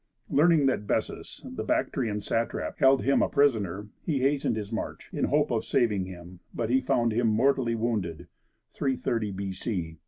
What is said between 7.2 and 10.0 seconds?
mortally wounded (330 B.C.).